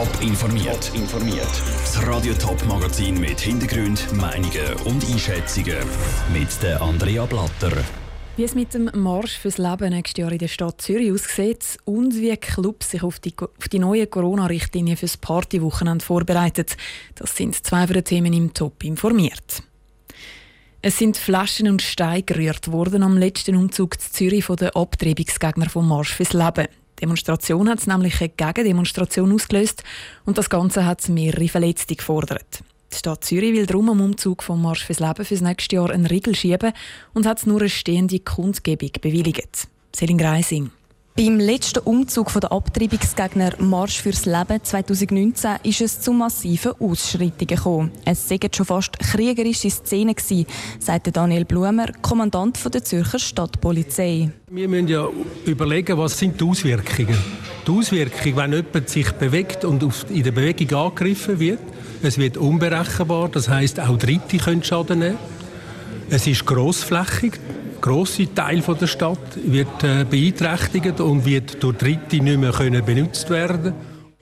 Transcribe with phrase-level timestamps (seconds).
[0.00, 0.90] Top informiert.
[0.94, 1.62] informiert.
[1.82, 5.76] Das Radio Top Magazin mit Hintergrund, Meinungen und Einschätzungen
[6.32, 7.70] mit der Andrea Blatter.
[8.38, 12.14] Wie es mit dem Marsch fürs Leben nächstes Jahr in der Stadt Zürich aussieht und
[12.14, 16.64] wie Clubs sich auf die, auf die neue Corona-Richtlinie fürs Partywochenende vorbereiten,
[17.16, 19.62] das sind zwei von den Themen im Top informiert.
[20.80, 25.68] Es sind Flaschen und Steine gerührt worden am letzten Umzug zu Zürich von den Abtreibungsgegnern
[25.68, 26.68] vom Marsch fürs Leben.
[27.00, 29.82] Demonstration hat nämlich eine Gegendemonstration ausgelöst
[30.24, 32.62] und das Ganze hat mehrere Verletzte gefordert.
[32.92, 36.06] Die Stadt Zürich will darum am Umzug vom Marsch fürs Leben fürs nächste Jahr einen
[36.06, 36.72] Riegel schieben
[37.14, 39.68] und hat nur eine stehende Kundgebung bewilligt.
[39.94, 40.70] Selin Greising.
[41.20, 47.90] Beim letzten Umzug der Abtreibungsgegner Marsch fürs Leben 2019 ist es zu massiven Ausschreitungen gekommen.
[48.06, 50.46] Es waren schon fast kriegerische Szenen gewesen,
[50.78, 54.30] sagte Daniel Blumer, Kommandant der Zürcher Stadtpolizei.
[54.50, 55.10] Wir müssen ja
[55.44, 57.18] überlegen, was sind die Auswirkungen.
[57.66, 61.60] Die Auswirkungen, wenn jemand sich bewegt und in der Bewegung angegriffen wird,
[62.02, 65.18] es wird unberechenbar, das heißt auch Dritte können Schaden nehmen.
[66.08, 67.38] Es ist grossflächig,
[67.80, 73.74] grosse Teil der Stadt wird äh, beeinträchtigt und wird durch Dritte nicht mehr benutzt werden.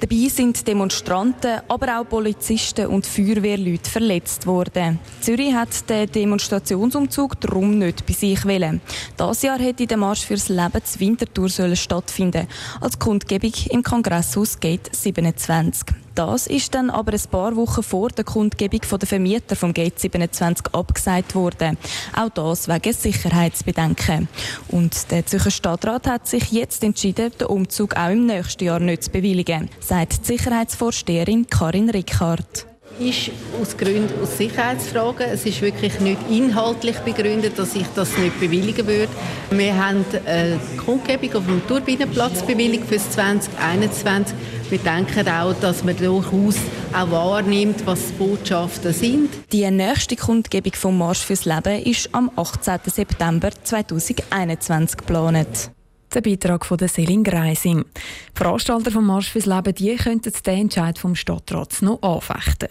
[0.00, 4.98] Dabei sind Demonstranten, aber auch Polizisten und Feuerwehrleute verletzt worden.
[5.20, 8.80] Zürich hat den Demonstrationsumzug darum nicht bei sich wählen.
[9.18, 12.46] Das Jahr hätte der Marsch fürs Leben zu Winterthur stattfinden
[12.80, 15.99] als Kundgebung im Kongresshaus Gate 27.
[16.14, 20.66] Das ist dann aber ein paar Wochen vor der Kundgebung der Vermieter vom Gate 27
[20.72, 21.78] abgesagt worden.
[22.16, 24.28] Auch das wegen Sicherheitsbedenken.
[24.68, 29.04] Und der Zürcher Stadtrat hat sich jetzt entschieden, den Umzug auch im nächsten Jahr nicht
[29.04, 32.69] zu bewilligen, sagt die Sicherheitsvorsteherin Karin Rickhardt
[33.00, 35.26] ist aus Gründen aus Sicherheitsfragen.
[35.30, 39.08] Es ist wirklich nicht inhaltlich begründet, dass ich das nicht bewilligen würde.
[39.50, 44.36] Wir haben eine Kundgebung auf dem Turbinenplatz bewilligt für 2021.
[44.68, 46.56] Wir denken auch, dass man durchaus
[46.92, 49.30] auch wahrnimmt, was die Botschaften sind.
[49.52, 52.78] Die nächste Kundgebung vom Marsch fürs Leben ist am 18.
[52.86, 55.70] September 2021 geplant.
[56.14, 57.84] Der Beitrag von der Selin Greising.
[57.84, 58.00] Die
[58.34, 62.68] Veranstalter vom Marsch fürs Leben die könnten den Entscheid vom Stadtrats noch anfechten.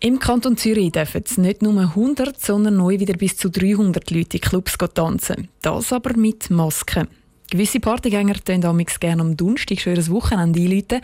[0.00, 4.36] Im Kanton Zürich dürfen es nicht nur 100, sondern neu wieder bis zu 300 Leute
[4.36, 5.48] in Clubs tanzen.
[5.60, 7.08] Das aber mit Masken.
[7.50, 11.00] Gewisse Partygänger tun damals gerne am Donnerstag schon ihr Wochenende einläuten.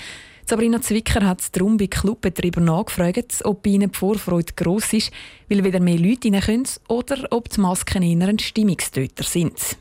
[0.46, 5.10] Sabrina Zwicker hat darum bei Clubbetreibern nachgefragt, ob bei ihnen die Vorfreude gross ist,
[5.48, 9.76] weil wieder mehr Leute rein können oder ob die Masken eher ein Stimmungstöter sind.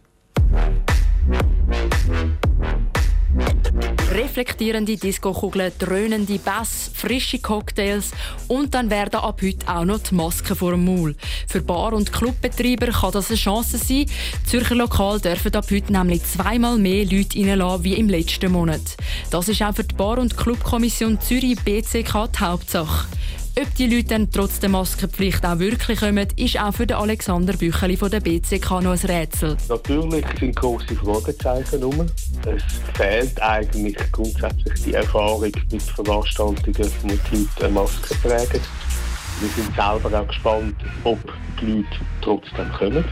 [4.13, 8.11] Reflektierende Discokugeln, dröhnende Bass, frische Cocktails
[8.47, 11.15] und dann werden ab heute auch noch die Masken vor dem Maul.
[11.47, 14.05] Für Bar- und Clubbetreiber kann das eine Chance sein.
[14.45, 18.97] Zürcher Lokal dürfen ab heute nämlich zweimal mehr Leute reinlassen wie im letzten Monat.
[19.31, 23.07] Das ist auch für die Bar- und Clubkommission Zürich BCK die Hauptsache.
[23.55, 27.53] Ob die Leute dann trotz der Maskenpflicht auch wirklich kommen, ist auch für den Alexander
[27.53, 29.55] Bücheli von der BCK noch ein Rätsel.
[29.69, 32.09] Natürlich sind große Fragezeichen rum.
[32.47, 32.63] Es
[32.97, 38.61] fehlt eigentlich grundsätzlich die Erfahrung mit Veranstaltungen, wo die Leute eine Maske tragen.
[39.39, 41.19] Wir sind selber auch gespannt, ob
[41.61, 41.87] die Leute
[42.21, 43.05] trotzdem kommen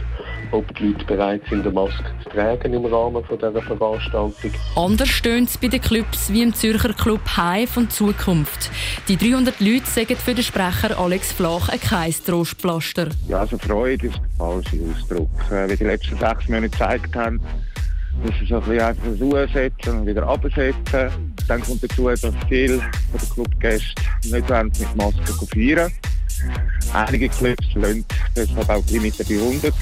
[0.52, 4.52] ob die Leute bereit sind, eine Maske zu tragen im Rahmen dieser Veranstaltung.
[4.76, 8.70] Anders stehen es bei den Clubs wie im Zürcher Club High von Zukunft.
[9.08, 11.80] Die 300 Leute sagen für den Sprecher Alex Flach ein
[12.26, 13.10] Trostpflaster.
[13.28, 15.30] Ja, also Freude ist der falsche Ausdruck.
[15.52, 17.42] Äh, wie die letzten sechs Monate gezeigt haben,
[18.24, 21.34] müssen so ein bisschen einfach setzen und wieder absetzen.
[21.48, 25.92] Dann kommt dazu, dass viele der Clubgäste nicht mit Masken feiern
[26.94, 29.74] Einige Clubs lassen deshalb auch Limite bei 100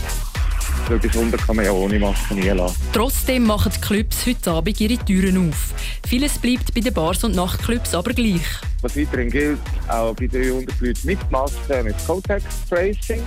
[0.97, 2.75] bis 100 kann man ja ohne Maske nie lassen.
[2.94, 5.73] Trotzdem machen die Clubs heute Abend ihre Türen auf.
[6.07, 8.41] Vieles bleibt bei den Bars und Nachtclubs aber gleich.
[8.81, 13.22] Was weiterhin gilt, auch bei den 100 Leuten mit Maske, mit Contact Tracing.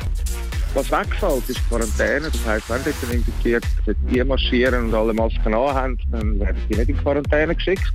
[0.75, 2.31] Was wegfällt, ist Quarantäne.
[2.31, 3.65] Das heisst, wenn dort infiziert
[4.11, 7.93] die marschieren und alle Masken anhaben, dann werden die nicht in Quarantäne geschickt.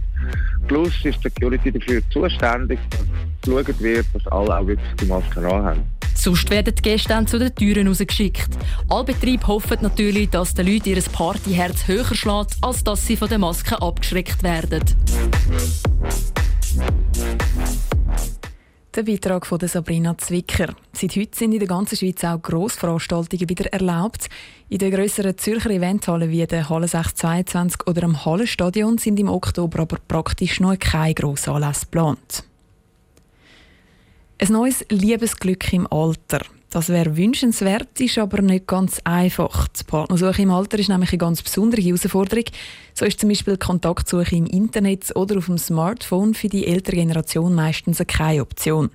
[0.68, 3.00] Plus ist die Security dafür zuständig, dass
[3.42, 5.97] geschaut wird, dass alle auch wirklich die Masken anhaben.
[6.18, 8.50] Sonst werden die Gäste dann zu den Türen rausgeschickt.
[8.90, 13.30] Alle Betriebe hoffen natürlich, dass den Leuten ihr Partyherz höher schlägt, als dass sie von
[13.30, 14.84] den Masken abgeschreckt werden.
[18.96, 20.74] Der Beitrag von Sabrina Zwicker.
[20.92, 24.28] Seit heute sind in der ganzen Schweiz auch Grossveranstaltungen wieder erlaubt.
[24.70, 29.82] In den grösseren Zürcher Eventhallen wie der Halle 622 oder am Hallenstadion sind im Oktober
[29.82, 32.44] aber praktisch noch kein Grossanlass geplant.
[34.40, 36.42] Ein neues Liebesglück im Alter.
[36.70, 39.68] Das wäre wünschenswert, ist aber nicht ganz einfach.
[39.70, 42.44] Die Partnersuche im Alter ist nämlich eine ganz besondere Herausforderung.
[42.94, 46.98] So ist zum Beispiel die Kontaktsuche im Internet oder auf dem Smartphone für die ältere
[46.98, 48.92] Generation meistens keine Option.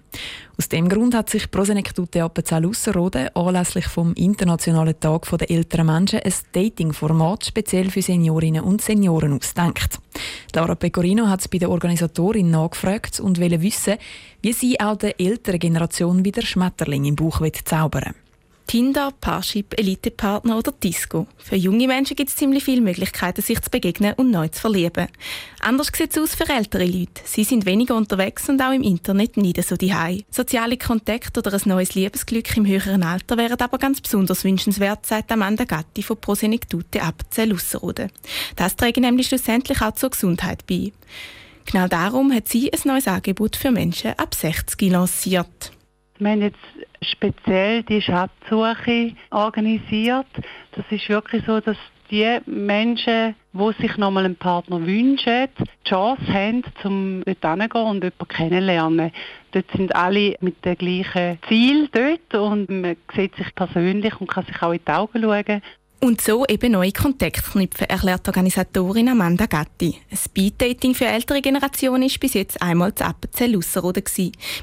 [0.58, 6.34] Aus dem Grund hat sich Prosenektute Appenzell-Ausserrhoden anlässlich vom Internationalen Tag der älteren Menschen ein
[6.52, 9.98] Dating-Format speziell für Seniorinnen und Senioren ausgedacht.
[10.54, 13.96] Laura Pecorino hat bei der Organisatorin nachgefragt und wollte wissen,
[14.42, 18.21] wie sie auch der älteren Generation wieder Schmetterling im Bauch zaubern will.
[18.72, 21.26] Tinder, Parship, Elitepartner oder Disco.
[21.36, 25.08] Für junge Menschen gibt es ziemlich viele Möglichkeiten, sich zu begegnen und neu zu verlieben.
[25.60, 27.20] Anders sieht es aus für ältere Leute.
[27.22, 29.94] Sie sind weniger unterwegs und auch im Internet nicht so die
[30.30, 35.30] Soziale Kontakte oder ein neues Liebesglück im höheren Alter wären aber ganz besonders wünschenswert, sagt
[35.30, 38.10] Amanda Gatti von Prosenektute Appenzell Ausserrhoden.
[38.56, 40.92] Das trägt nämlich schlussendlich auch zur Gesundheit bei.
[41.66, 45.72] Genau darum hat sie ein neues Angebot für Menschen ab 60 lanciert.
[46.22, 46.58] Wir haben jetzt
[47.02, 50.28] speziell die Schatzsuche organisiert.
[50.70, 51.76] Das ist wirklich so, dass
[52.12, 58.04] die Menschen, die sich nochmal einen Partner wünschen, die Chance haben, um dort hinzugehen und
[58.04, 59.12] jemanden kennenzulernen.
[59.50, 64.44] Dort sind alle mit dem gleichen Ziel dort und man sieht sich persönlich und kann
[64.44, 65.62] sich auch in die Augen schauen.
[66.04, 70.00] Und so eben neue Kontakte knüpfen, erklärt Organisatorin Amanda Gatti.
[70.10, 74.02] Ein Speeddating für ältere Generationen ist bis jetzt einmal zu Appenzell Ausserrhoden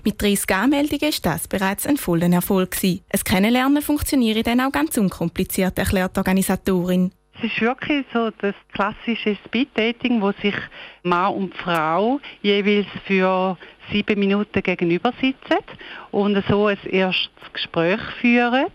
[0.04, 2.76] Mit 30 Anmeldungen ist das bereits ein voller Erfolg.
[2.84, 7.14] Ein Kennenlernen funktioniert dann auch ganz unkompliziert, erklärt Organisatorin.
[7.38, 10.56] Es ist wirklich so das klassische Speeddating, wo sich
[11.04, 13.58] Mann und Frau jeweils für
[13.94, 15.64] sieben Minuten gegenüber sitzen
[16.12, 18.68] und so ein erstes Gespräch führen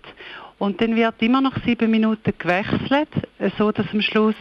[0.64, 3.08] und dann wird immer noch sieben Minuten gewechselt,
[3.58, 4.34] so dass am Schluss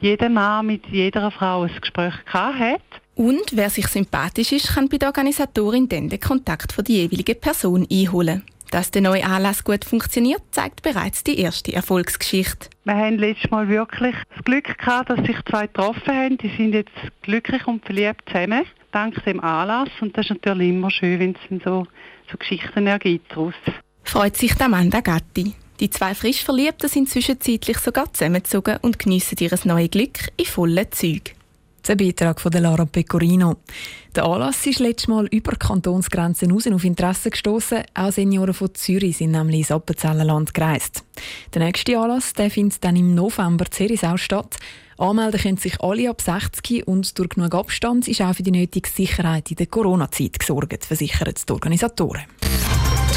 [0.00, 2.80] jeder Mann mit jeder Frau ein Gespräch hat.
[3.16, 7.40] Und wer sich sympathisch ist, kann bei der Organisatorin dann den Kontakt von der jeweiligen
[7.40, 8.44] Person einholen.
[8.70, 12.68] Dass der neue Anlass gut funktioniert, zeigt bereits die erste Erfolgsgeschichte.
[12.84, 16.38] Wir haben letztes Mal wirklich das Glück gehabt, dass sich zwei getroffen haben.
[16.38, 16.92] Die sind jetzt
[17.22, 19.90] glücklich und verliebt zusammen, dank dem Anlass.
[20.00, 21.86] Und das ist natürlich immer schön, wenn es so,
[22.30, 23.54] so Geschichten ergibt daraus
[24.14, 25.63] freut sich Amanda Gatti.
[25.80, 30.86] Die zwei frisch Verliebten sind zwischenzeitlich sogar zusammengezogen und geniessen ihr neues Glück in vollen
[30.92, 31.32] Zügen.
[31.86, 33.56] Der Beitrag von Lara Pecorino.
[34.14, 37.82] Der Anlass ist letztes Mal über Kantonsgrenzen hinaus auf Interesse gestoßen.
[37.92, 41.04] Auch Senioren von Zürich sind nämlich ins Appenzellerland gereist.
[41.52, 44.56] Der nächste Anlass der findet dann im November Zerisau statt.
[44.96, 48.88] Anmelden können sich alle ab 60 und durch genug Abstand ist auch für die nötige
[48.88, 52.22] Sicherheit in der Corona-Zeit gesorgt, versichern die Organisatoren.